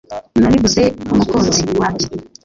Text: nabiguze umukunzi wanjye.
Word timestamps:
nabiguze 0.39 0.83
umukunzi 1.11 1.61
wanjye. 1.81 2.07